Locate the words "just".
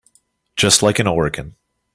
0.55-0.81